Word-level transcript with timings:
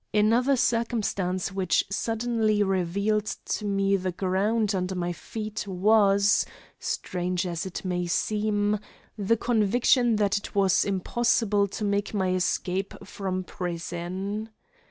Another 0.15 0.55
circumstance 0.55 1.51
which 1.51 1.85
suddenly 1.91 2.63
revealed 2.63 3.25
to 3.45 3.65
me 3.65 3.95
the 3.97 4.11
ground 4.11 4.73
under 4.73 4.95
my 4.95 5.13
feet 5.13 5.63
was, 5.67 6.43
strange 6.79 7.45
as 7.45 7.67
it 7.67 7.85
may 7.85 8.07
seem, 8.07 8.79
the 9.15 9.37
conviction 9.37 10.15
that 10.15 10.37
it 10.37 10.55
was 10.55 10.85
impossible 10.85 11.67
to 11.67 11.85
make 11.85 12.15
my 12.15 12.31
escape 12.33 12.95
from 13.05 13.43
prison. 13.43 14.49